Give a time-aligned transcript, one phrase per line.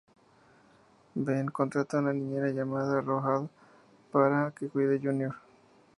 [1.27, 3.47] Ben contrata a una niñera llamada Rhoda
[4.11, 5.35] para que cuide a Junior.